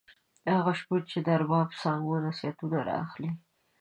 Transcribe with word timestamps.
هغه 0.57 0.73
شپون 0.79 1.01
چې 1.11 1.17
د 1.21 1.27
ارباب 1.37 1.67
سامو 1.81 2.13
نصیحتونه 2.27 2.79
را 2.87 2.95
اخلي. 3.05 3.31